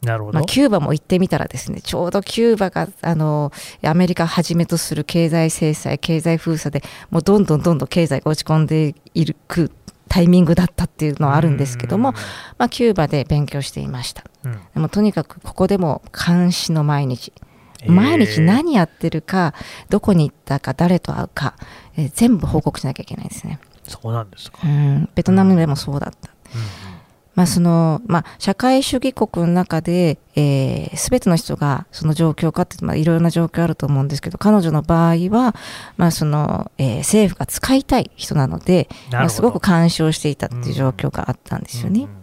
[0.02, 3.52] なるほど、まあ、キューバも行ってみたらですねちょうどキューバがあの
[3.82, 9.70] アメリカはじめとする経済制裁経済封鎖でもうどんどんどんどん経済が落ち込んでいく
[10.12, 12.12] タイミングだったっていうのはあるんですけども、
[12.58, 14.24] まあ、キューバで勉強していました。
[14.44, 17.32] うん、うんでもとにかくここでも監視の毎日。
[17.80, 17.90] えー。
[17.90, 19.54] 毎日何やってるか、
[19.88, 21.54] どこに行ったか、誰と会うか、
[21.96, 23.58] えー全部報告しなきゃいけないんですね。
[23.84, 26.30] そうなんですか、うん、ベトナムでもそうだった。
[26.54, 26.91] うん
[27.34, 35.54] まあそのまあ、社会主義国の中で、えー、全ての人がその状況かって、まあ、いろいろな状況あると思うんですけど彼女の場合は、
[35.96, 42.00] まあそのえー政府が使いたい人なので、まあ、すごく干渉していたっていう状況があったんですよね。
[42.00, 42.22] うんうん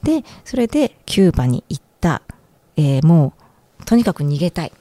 [0.00, 2.22] でそれでキューバに行った、
[2.76, 3.34] えーも
[3.80, 4.72] うとにかく逃げたい。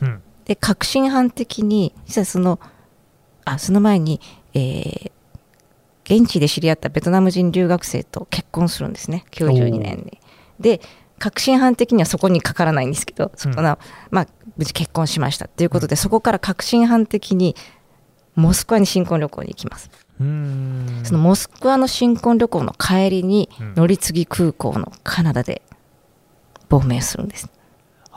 [0.00, 2.58] うんで革新犯的に実はその
[3.44, 4.20] あその前に、
[4.54, 5.12] えー
[6.08, 10.20] 現地で知り合ったベトナム人留学生と結婚するんですね92年に。
[10.58, 10.80] で
[11.18, 13.78] 確信犯的にはそこにかからないんですけど、そこの
[14.10, 17.56] まあ、無事結婚しましたということで、そこから確信犯的に
[18.36, 19.90] モスクワに新婚旅行に行きます。
[20.20, 25.62] うんそのモスクワの新婚旅行の帰りにうん乗り継ぎ空港のカナダで
[26.68, 27.50] 亡命するんです。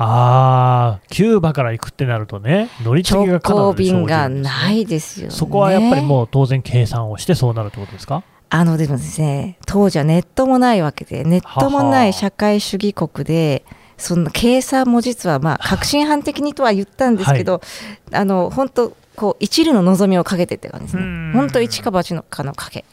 [0.01, 5.31] ああ、キューバから行くってなるとね、乗り継ぎ直がカナダ行で生じるんですね便がないですよね。
[5.33, 8.23] そこはやっぱりもう当然計算をしてそうなるってことですか？
[8.49, 13.63] あのでもですね、当時はネットもないわけで、ネットもない社会主義国で、
[13.97, 17.61] そんな計算も実はまあ革新犯的にとは言ったんですけど、
[18.11, 21.37] あの本当こう一縷の望みをかけてって感じですうんね。
[21.37, 22.83] 本当一か八のかのかけ。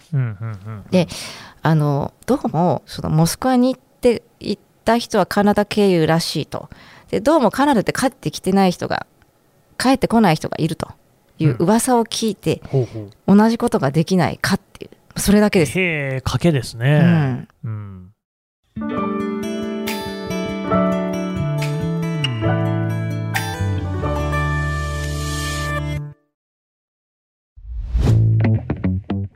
[0.91, 1.09] で
[1.63, 6.69] あのどうもそのモスクワに行って行った人はカナダ経由らしいと。
[7.11, 9.07] でどうもカナダって帰ってきてない人が
[9.79, 10.89] 帰ってこない人がいると
[11.39, 13.37] いう噂を聞いて、ほうほう。
[13.37, 15.79] 同じことができないかっていうそれだけです。
[15.79, 15.83] へ
[16.17, 17.01] え、賭けですうね。
[17.01, 18.13] んうん。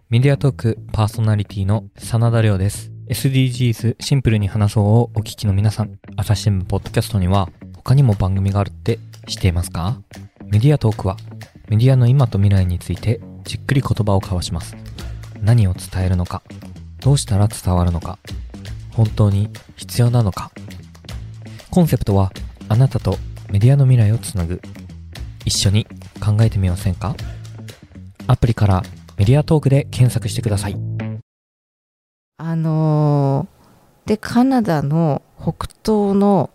[0.09, 2.92] メディアトークパーソナリティの真田亮です。
[3.13, 10.01] SDGs シンプルに話そうをお聞きの皆さん、朝日新聞ポッドキャストには他にも番組があるって知っていますか？
[10.47, 11.19] メディアトークは
[11.69, 14.75] メディアの今と未来についてじっくり言葉を交わします。
[15.43, 16.43] 何を伝えるのか、
[17.01, 18.19] どうしたら伝わるのか、
[18.93, 20.51] 本当に必要なのか。
[21.71, 22.33] コンセプトは
[22.71, 23.19] あなたと
[23.51, 24.63] メディアの未来をつなぐ。
[25.45, 25.87] 一緒に
[26.19, 27.15] 考えてみませんか？
[28.27, 28.83] アプリから
[29.19, 30.92] メディアトークで検索してください。
[32.43, 33.63] あのー
[34.09, 36.51] でカナダの北東の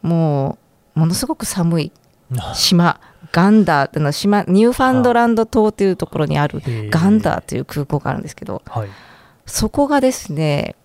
[0.00, 0.58] も
[0.94, 1.92] うものすごく寒い
[2.54, 3.00] 島
[3.32, 8.88] ガンダーっていうのは島ニューファンドランド島というところにあるガンダーという空港があるんですけどはい。
[9.44, 10.76] そこがですね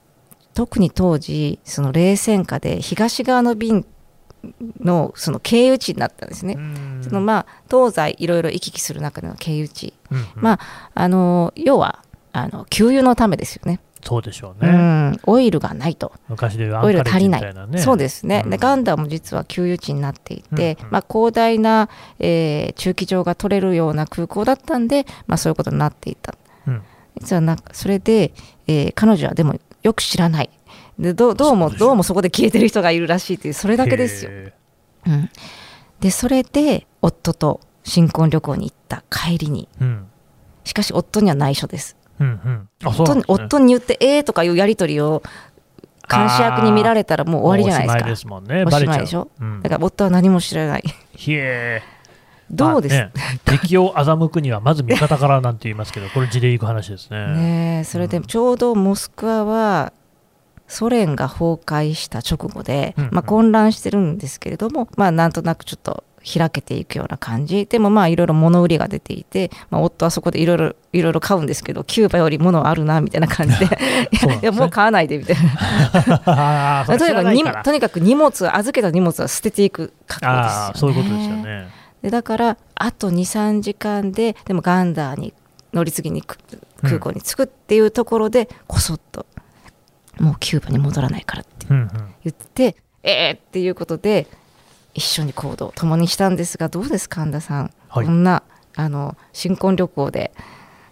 [0.56, 3.86] 特に当時その冷戦下で東側の便
[4.80, 6.58] のその経由地になったんですね。
[7.04, 10.60] そのまあ東西いろいろ行き来する中での経由地うんうんまあ
[10.96, 13.80] あの要はあの給油のためですよね。
[14.02, 14.72] そうでしょううね。
[14.72, 16.14] ん、オイルがないと。
[16.30, 17.54] 昔でいうアオイル足りない。
[17.78, 18.50] そうですね、うん。
[18.50, 20.92] でガンダーも実は給油地になっていて、うんうん。
[20.92, 26.36] まあ、広大な、えー駐機場が取れるような空港だったんで、まあ、そういうことになっていた、
[26.68, 26.82] うん。
[27.20, 28.34] 実はなんかそれで、
[28.68, 30.50] えー彼女はでもよく知らない。
[30.98, 34.54] でどうどうもどうもそこで消えてる人がいるらしいというそれだけですよ、へ
[35.08, 35.30] うん、
[36.02, 39.68] でそれで夫と新婚旅行に行った帰りに。
[40.66, 42.70] しかし夫には内緒ですうんうん。
[42.86, 45.24] 夫にね夫に言ってええー、とかいうやり取りを
[46.10, 48.64] 監視役に見られたらもう終わりじゃないですかおしまいですもんね。
[48.64, 48.94] おバレちゃう。
[48.94, 49.30] しまいでしょ？
[49.40, 50.84] うんだから夫は何も知らない
[51.16, 51.82] ひえ。
[52.52, 53.12] どうです、まあね
[53.46, 57.28] 敵を欺くにはまず味方からなんて言いますけど、これ地で行く話ですね。
[57.36, 59.94] ねえそれでちょうどモスクワは
[60.68, 67.66] ソ連が崩壊した直後で、うんうんまあ、混乱してるんですけれども、まあ、なんとなくちょっと開けていくような感じ。
[67.66, 73.66] でもまあいろいろ物売りが出ていて、まあ、夫はそこでいろいろいろいろ買うんですけどキューバより物あるなみたいな感じで。
[74.42, 75.36] いやもう買わないでみたい
[76.26, 76.86] な。
[76.88, 77.00] とに
[77.44, 81.68] かく とにかく荷物預けた荷物は捨てていく覚悟ですよ、ね、そういうことですよね。
[82.02, 85.34] でだからあと23時間ででもガンダーに
[85.74, 86.38] 乗り継ぎにく
[86.82, 89.26] 空港に着くっていうところで、こそっと
[90.20, 91.90] もうキューバに戻らないからってうんうん。
[92.24, 94.28] 言ってええっていうことで
[94.94, 98.06] 一緒に行動を共にしたんですがどうですか神田さん、はい。
[98.06, 98.44] こんな
[98.76, 100.32] あの新婚旅行で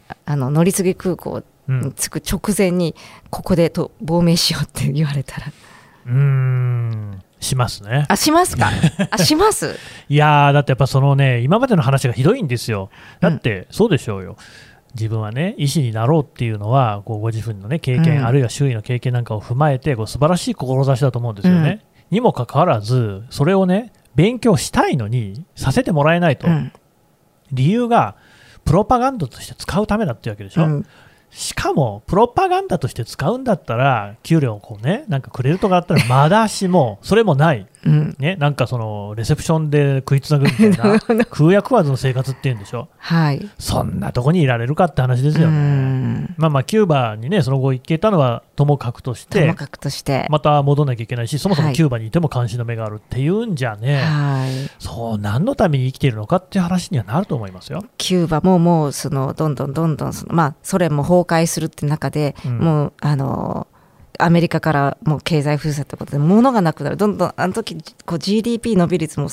[0.10, 1.82] ああの乗り継ぎ空港うん。
[1.82, 2.96] に着く直前に
[3.30, 5.48] ここでと亡命しようって言われたら。
[6.06, 8.06] うーん、しますね。
[8.08, 8.70] あしますか？
[9.12, 9.76] あします？
[10.08, 12.90] いやー、だってやっぱそのね、今までの話がひどいんですよ。
[13.20, 14.38] だって、そうでしょうよ。
[14.96, 18.26] 自分はね、医師になろうっていうのは、こうご自分のね、経験、うん。
[18.26, 21.82] あるいは周囲の経験なんかを踏まえて、こう素晴らしい志だと思うんですよね。
[22.12, 26.48] にもかかわらず、それをね、勉強したいのに、させてもらえないと。
[26.48, 26.72] うん
[27.52, 28.18] 理由が、
[28.66, 30.66] プロパガンダとして使うためだってわけでしょ。
[30.66, 30.86] うん
[31.30, 37.68] しかも、プロパガンダとして使うんだったら、給料をこうね、なんかくれるとかあったら、まだしも、それもない。
[37.86, 38.16] うん。
[38.20, 42.90] ね、なんかその、レセプションで食いつなぐみたいな、食うや食わずの生活っていうんでしょ？
[42.98, 43.50] はい。
[43.60, 45.58] そんなとこにいられるかって話ですようね。
[45.58, 46.36] ん。
[46.38, 51.76] まあまあ、キューバにね、その後行けたのはともかくとして、ともかくとして、また戻んなきゃいけないし、そもそもはい。
[51.76, 54.84] キューバにいても監視の目があるっていうんじゃね、はい。
[54.84, 57.84] そう、何のために生きているのかっていう話にはなると思いますよ。
[57.98, 62.58] キューバももうそのどんどんどんどんその、まあ、ソ連も崩壊するって中で、うん。
[62.60, 63.68] もうあの
[64.20, 66.98] アメリカからもう経済封鎖ってことで物がなくなる。
[66.98, 69.30] どんどんあの時こう GDP 伸び率も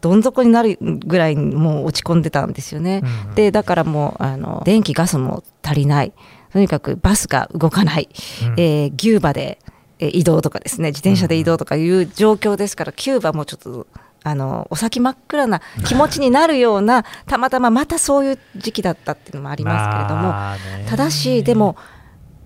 [0.00, 3.02] どん底になるぐらいにもう落ち込んでたんですよね。
[3.02, 3.34] うんうん。
[3.34, 6.12] でだからもうあの電気ガスも足りない。
[6.52, 8.08] とにかくバスが動かない、
[8.42, 8.60] うん。
[8.60, 9.58] えー牛馬で
[9.98, 10.88] え移動とかですね。
[10.88, 13.86] 自転車で移動とかいう状況ですから、キューバもちょっと
[14.26, 20.34] あのお先真っ暗な気持ちになるようなたまたままたそういう時期だったっていうのもありますけれども、
[20.90, 21.76] ただしでも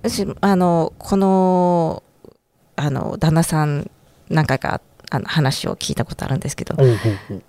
[0.03, 2.03] 私あのこの
[2.77, 3.91] あの旦那さん
[4.29, 7.43] 何回かあの話を聞いたことあるんですけどうほうほう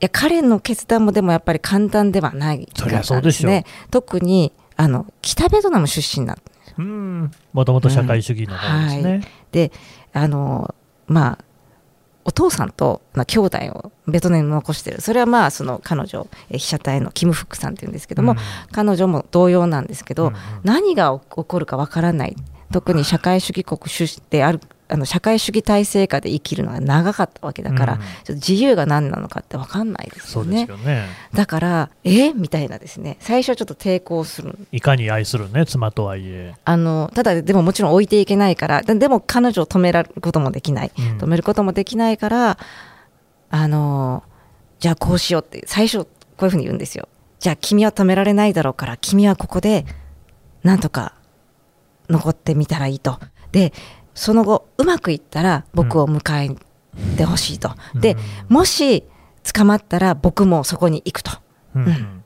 [0.00, 3.50] や彼の決断もでもやっぱり簡単ではないそりゃそうでしょう。
[3.50, 3.64] ね。
[3.90, 6.36] 特にあの北ベトナム出身なん
[6.78, 7.30] うん。
[7.52, 9.20] もともと社会主義の方ですね、
[9.52, 9.72] で
[10.12, 10.74] あの
[11.06, 11.44] まあ
[12.26, 15.00] お父さんと、まあ、兄弟をベトナムに残してる。
[15.00, 18.38] それはまあその彼女え被写体のキム・フックさんっていうんですけども、うん。
[18.72, 20.38] 彼女も同様なんですけど、うんうん。
[20.64, 22.34] 何が起こるかわからない。
[22.72, 28.00] 特に社会主義国主であるあの社会主義体制下で生きるのが長かったわけだから、うん。
[28.00, 30.66] ちょっと自由が何なのかって分かんないですよね。
[30.66, 31.06] すよね。
[31.34, 32.32] だからえ？
[32.32, 33.16] みたいなですね。
[33.20, 40.92] 最初はちょっと抵抗するいかに愛するね妻とはいえ、あのただでももちろん置いていけないからででも彼女を止められることもできない。
[40.96, 41.18] うん。
[41.18, 42.58] 止めることもできないから
[43.50, 44.22] あの
[44.78, 46.10] じゃあこうしようって最初こ
[46.42, 47.08] ういうふうに言うんですよ。
[47.38, 49.84] じゃあ君は止められないだろうから君はここで
[50.62, 51.14] なんとか
[52.08, 53.18] 残ってみたらいいと。
[53.52, 53.72] で
[54.16, 58.16] その後うまくいったら僕を迎えてほしいと、で
[58.48, 59.04] もし
[59.54, 61.30] 捕まったら僕もそこに行くと。
[61.76, 61.82] うん。
[61.82, 61.88] うん。
[61.88, 62.22] うん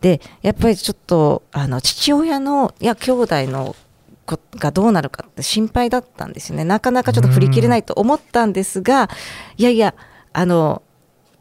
[0.00, 3.76] でやっぱりちょっとあの父親のいや兄弟の
[4.24, 6.64] 子がどうなるかって心配だったんですよね。
[6.64, 9.10] なかなかちょっと振り切れないと思ったんですが
[9.56, 9.94] いやいや
[10.32, 10.82] あの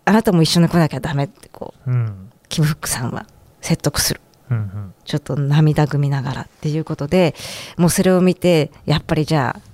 [0.05, 2.31] あなたも一緒に来なきゃダメってこううん。
[2.49, 3.27] キム・フックさんは
[3.61, 4.21] 説得する。
[4.49, 4.93] うんうん。
[5.05, 7.35] ちょっと涙ぐみながらっていうことで
[7.77, 9.68] もうそれを見てやっぱりじゃあい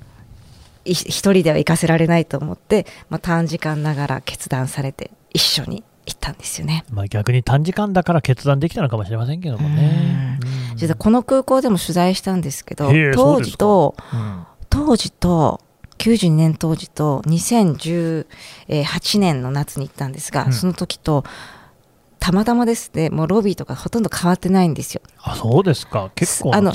[0.85, 6.85] 一人では行かせられないと思って、まあ、短時間ながら決断されて一緒に行ったんですよね。
[6.91, 10.39] まあ、逆に短時間だから決断できたのかもしれませんけどもね。
[10.39, 15.61] うん実はこの空港でも取材したんですけど当時とうん当時と
[15.97, 21.23] 92年当時と2018年の夏に行ったんですが、うんその時と
[22.19, 25.01] たまたまですねもうロビーとかほとんど変わってないんですよ。
[25.21, 26.11] あそうですか。
[26.15, 26.73] 結構あの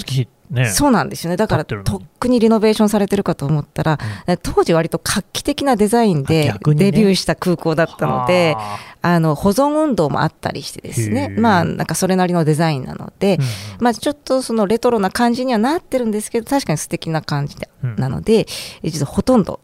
[0.50, 0.66] ね。
[0.66, 1.36] そうなんですよね。
[1.36, 3.98] だからと立っくにリノベーションされてるかと思ったら、
[4.42, 9.18] 当時割と画期的なデザインあでデビューした空港だったので、はあ。
[9.20, 11.28] の保存運動もあったりしてですね。
[11.28, 17.56] まあなんかそれなりのデザインなので、あまあ、ちょっとそのレトロな感じにはなってるんですけど確かに素敵な感じ
[17.96, 18.46] なので、
[18.82, 19.60] え実はほとんど、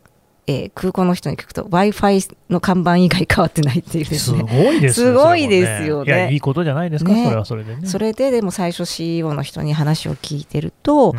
[0.47, 6.05] えー空港の人に聞くと w i f i の看板以外変わってないっていうですすねごいですねすごいですよね。
[6.05, 7.25] それもいやいいことじゃないですか、ね。
[7.25, 7.87] それはそれでね。
[7.87, 11.19] それででも最初 CEO の人に話を聞いてると、うん。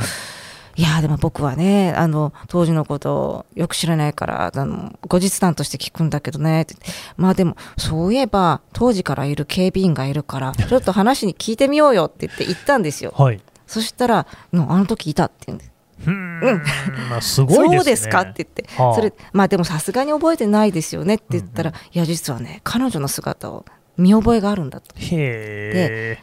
[0.77, 6.75] いやでも僕はねあの当時のことをよく知らないからあの後日談として聞くんだけどねって。
[7.17, 13.11] まあでもそういえば当時からいる警備員がいるから ちょっと話に聞いてみようよって言って言ったんですよ。
[13.17, 13.41] はい。
[13.65, 15.71] そしたら「うんあの時いた」って言うんです
[16.05, 16.61] うーん。
[17.09, 17.77] まあすごいですね。
[17.77, 18.95] そうですかって言って、はあ。
[18.95, 23.65] それまあでもさすがに覚えてないですよねって言ったら、うんいや実はね彼女の姿を
[23.97, 24.95] 見覚えがあるんだと。
[24.95, 26.19] へえ。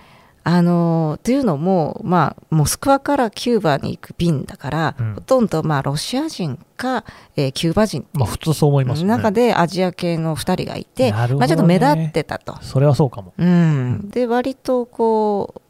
[0.46, 5.14] あのというのも、まあ、モスクワからキューバに行く便だから、うん。
[5.14, 8.06] ほとんど、まあ、ロシア人か、えーキューバ人。
[8.12, 9.08] まあ普通そう思いますね。
[9.08, 11.12] 中でアジア系の2人がいて、ね。
[11.12, 12.58] まあ、ちょっと目立ってたと。
[12.60, 13.32] それはそうかも。
[13.38, 15.60] うん、で割とこう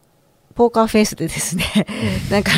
[0.54, 1.64] ポーカーフェイスでですね
[2.30, 2.52] なんか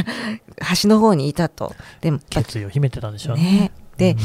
[0.61, 1.75] 端の方にいたと。
[2.01, 3.43] でも決意を秘めてたんでしょうね。
[3.43, 3.73] ね。
[3.97, 4.19] で、うん。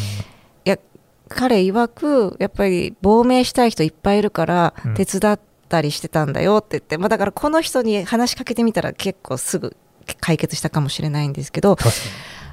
[1.33, 4.93] 彼曰くやっぱり亡命したい人いっぱいいるからうん。
[4.95, 9.77] 手伝ったりしてたんだよって言って、まあ、だからこの人に話しかけてみたら結構すぐ
[10.19, 11.77] 解決したかもしれないんですけど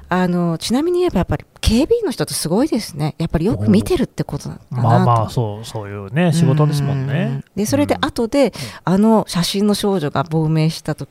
[0.09, 3.15] あのちなみに言えばやっぱり警備員の人ってすごいですね。
[3.19, 7.43] やっぱりよく見てるってことなんだなまあまあそうそういうね仕事ですもんうねん。
[7.55, 8.51] でそれで後で、
[8.83, 11.09] あの写真の少女が亡命した時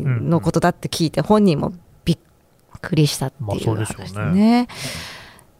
[0.00, 1.72] のことだって聞いて本人も
[2.04, 2.18] びっ
[2.80, 4.62] くりしたってまあいうそうでしょうね。
[4.62, 4.68] ね。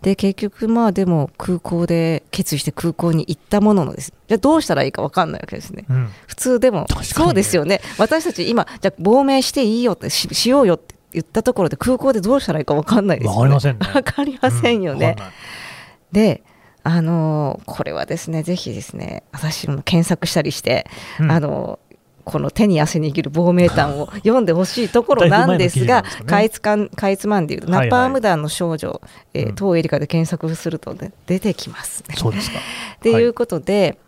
[0.03, 4.12] で結局まあでも空港で決意して空港に行ったもののです。
[4.29, 5.85] じゃあどうしたらいいか分かんないわけですね。
[5.88, 6.09] うん。
[6.27, 7.81] 普通でもそうですよね。
[7.98, 13.38] 私たち今じゃあ亡命していいよってししようよって言ったところで空港でどうしたらいいか分かんないですよね。
[13.38, 13.92] わかりませんね。
[13.94, 15.25] わかりませんよね、うん
[16.12, 16.42] で
[16.85, 20.87] あのーこれはですねぜひですね私も検索したりして、
[21.20, 21.31] うん。
[21.31, 21.92] あのー
[22.25, 26.27] この手に汗握る亡命譚を読んでほしいところなんですがすかね。
[26.29, 27.88] かいつかんかいつまんで言うと、はいはい。
[27.88, 29.01] ナパーム団の少女、
[29.35, 29.55] えーうん。
[29.57, 32.14] 当エリカで検索すると、ね、出てきますね。
[32.16, 32.59] そうですか。
[32.95, 33.99] っていうことで、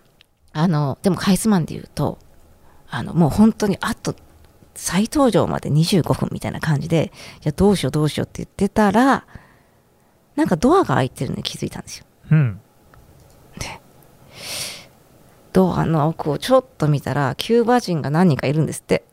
[0.52, 2.18] あのでもかいつまんで言うと
[2.88, 4.14] あのもう本当にあと
[4.74, 9.26] 再登場まで25分みたいな感じでじゃあどうしようどうしようって言ってたら
[10.36, 12.06] なんかドアが開いてるのに気づいたんですよ。
[12.32, 12.60] うん。
[15.52, 19.04] ドアの奥をちょっと見たらキューバ人が何人かいるんですって。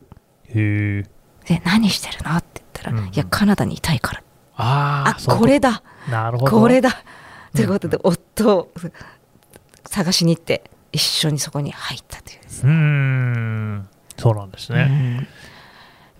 [0.48, 0.52] へ
[0.98, 1.02] え。
[1.46, 2.98] で何してるのって言ったら、うん。
[2.98, 4.22] うんいやカナダにいたいから。
[4.56, 5.82] あああこれだ。
[6.10, 6.60] なるほど。
[6.60, 7.04] これだ。
[7.54, 8.72] ということで、夫を
[9.86, 13.88] 探しに行って一緒にそこに入ったというですうーん。
[14.18, 14.92] そうなんですね、う
[15.22, 15.28] ん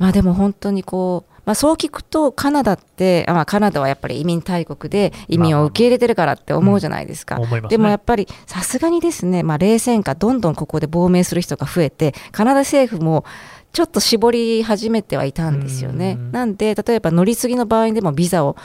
[0.03, 7.37] まあでも本当にこう、まあ、そう聞くとカナダって、あまあ、カナダはやっぱり移民大国で移民を受け入れてるからって思うじゃないですか。
[7.37, 7.69] 思いますね。
[7.69, 13.25] でもやっぱりさすがにですね、まあ、冷戦下どんどんここで亡命する人が増えてカナダ政府も
[13.73, 16.17] ちょっと絞り始めてはいたんですよね。
[16.19, 16.21] う。
[16.21, 16.33] ん。
[16.33, 18.57] なんで例えば乗り継ぎの場合でもビザを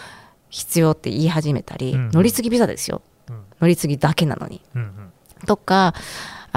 [0.50, 2.10] 必要って言い始めたり、うん。
[2.10, 3.04] 乗り継ぎビザですよ。
[3.30, 3.44] うん。
[3.62, 4.60] 乗り継ぎだけなのに。
[4.74, 5.12] うんうん。
[5.46, 5.94] とか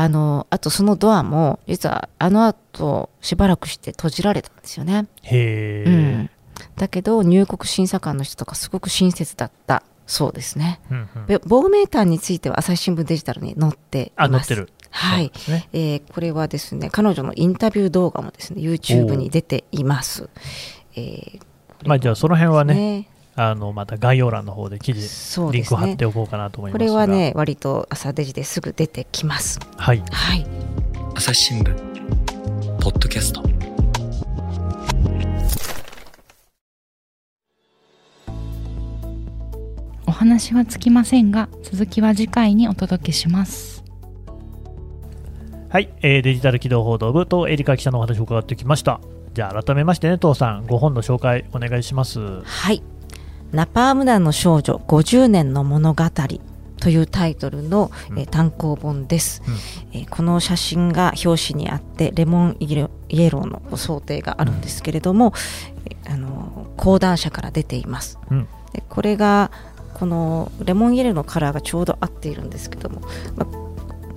[0.01, 5.09] あのあとそのドアも実はあの後しばらくして閉じられたんですよね。
[5.25, 5.91] へえ、う
[6.23, 6.31] ん、
[6.77, 10.81] だけど入国審査官の人とかすごく親切だったそうですね。
[10.91, 14.25] うんうんで亡命譚については朝日新聞デジタルに載っています。
[14.25, 20.31] あ載ってるはいねえーこれはですね彼女のインタビュー動画もですね YouTube に出ています。
[20.97, 21.41] えー
[21.85, 25.53] まあじゃあその辺はねねあのまた概要欄の方で記事ね。
[25.53, 26.87] リンクを貼っておこうかなと思いますが。
[26.87, 29.59] これはね割と朝デジですぐ出てきます。
[29.76, 30.03] はい。
[30.11, 30.47] はい。
[31.14, 31.74] 朝日新聞
[32.81, 33.43] ポッドキャスト。
[40.07, 43.83] お話はつきませんが続きは次回にお届けします。
[45.70, 49.01] はい、えーデジタル機動報道部とエリカ記者のお話を伺ってきました。
[49.33, 52.43] じゃあ改めましてね父さんご本の紹介お願いします。
[52.43, 52.83] はい。
[53.53, 56.05] ナパーム団の少女50年の物語
[56.79, 58.19] というタイトルの、うん。
[58.19, 59.43] えー単行本です、
[59.93, 65.33] えーこの写真が表紙にあってレモンイエローの想定があるんですけれども、
[65.87, 68.49] えーあの講談社から出ています、うん。
[68.73, 69.51] でこれが
[69.95, 73.03] このレモンイエローのカラーがちょうど合っているんですけども、
[73.37, 73.60] まあ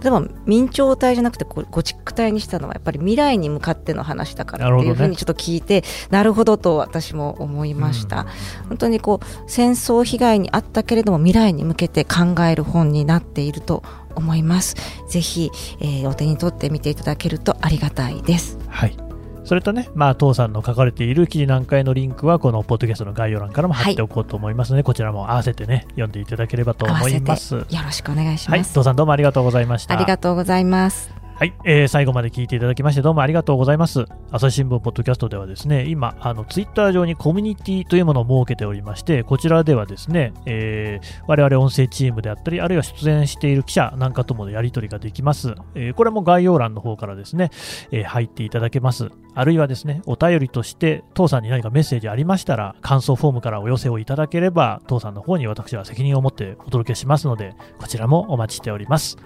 [0.04, 8.28] でも明朝体じゃなくてゴチック体にしたのはやっぱり未来に向かっての話だからっていうふうにちょっと聞いてなるほどと私も思いました、
[8.68, 13.84] 本当にこう戦争被害にあったけれども未来に向けて考える本になっていると
[14.16, 14.76] 思います。
[15.08, 18.60] ぜひ、えーお手に取ってみていただけるとありがたいです。
[18.68, 19.03] はい
[19.44, 27.56] それとね、まあ、父さんの書かれている記事何回のリンクはこのポッドキャストの概要欄からも貼っておこうと思いますので、こちらも合わせてね読んでいただければと思います。
[27.56, 29.94] よろしくお願いしはいます、父さんどうもありがとうございました。
[29.94, 34.06] ありがとうございますはい、えー最後まで聞いていただきましてどうもありがとうございます。
[34.32, 45.54] 朝日新聞ポッドキャストではですね、今、あのツイッター上にコミュニティというものを設けておりまして、こちらではですね、えー我々音声チームであったり、あるいは出演している記者なんかともやり取りができます。
[45.76, 47.50] えーこれも概要欄の方からですね、
[47.91, 49.10] えー入っていただけます。
[49.36, 59.18] あるいはですね、お便りとして、父さんに何かメッセージありましたら、感想フォームからお寄せをいただければ、父さんの方に私は責任を持ってお届けしますので、こちらもお待ちしております。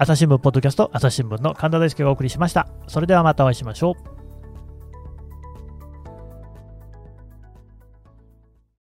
[0.00, 2.68] 朝日新聞ポッドキャスト朝日新聞の神田大輔がお送りしました。
[2.86, 4.17] それではまたお会いしましょう。